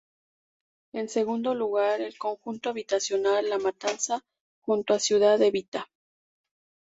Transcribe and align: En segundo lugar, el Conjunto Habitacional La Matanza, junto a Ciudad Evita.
En 0.93 1.09
segundo 1.09 1.53
lugar, 1.53 2.01
el 2.01 2.17
Conjunto 2.17 2.71
Habitacional 2.71 3.47
La 3.47 3.59
Matanza, 3.59 4.25
junto 4.61 4.95
a 4.95 4.99
Ciudad 4.99 5.39
Evita. 5.43 5.87